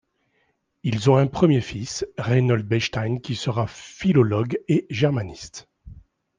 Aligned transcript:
Ils 0.81 1.11
ont 1.11 1.17
un 1.17 1.27
premier 1.27 1.61
fils, 1.61 2.07
Reinhold 2.17 2.65
Bechstein, 2.65 3.17
qui 3.19 3.35
sera 3.35 3.67
philologue 3.67 4.57
et 4.67 4.87
germaniste. 4.89 5.69